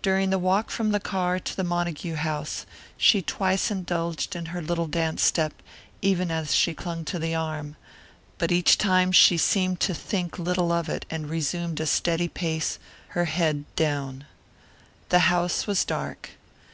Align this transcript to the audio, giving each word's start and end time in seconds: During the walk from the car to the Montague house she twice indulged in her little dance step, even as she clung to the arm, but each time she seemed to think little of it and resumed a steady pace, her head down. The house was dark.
During 0.00 0.30
the 0.30 0.38
walk 0.38 0.70
from 0.70 0.90
the 0.90 0.98
car 0.98 1.38
to 1.38 1.54
the 1.54 1.62
Montague 1.62 2.14
house 2.14 2.64
she 2.96 3.20
twice 3.20 3.70
indulged 3.70 4.34
in 4.34 4.46
her 4.56 4.62
little 4.62 4.86
dance 4.86 5.22
step, 5.22 5.52
even 6.00 6.30
as 6.30 6.54
she 6.54 6.72
clung 6.72 7.04
to 7.04 7.18
the 7.18 7.34
arm, 7.34 7.76
but 8.38 8.50
each 8.50 8.78
time 8.78 9.12
she 9.12 9.36
seemed 9.36 9.78
to 9.80 9.92
think 9.92 10.38
little 10.38 10.72
of 10.72 10.88
it 10.88 11.04
and 11.10 11.28
resumed 11.28 11.78
a 11.78 11.84
steady 11.84 12.26
pace, 12.28 12.78
her 13.08 13.26
head 13.26 13.66
down. 13.76 14.24
The 15.10 15.18
house 15.28 15.66
was 15.66 15.84
dark. 15.84 16.30